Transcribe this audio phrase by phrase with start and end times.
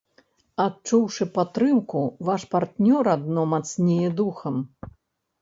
[0.63, 2.01] Адчуўшы падтрымку,
[2.31, 4.61] ваш партнёр адно мацнее духам.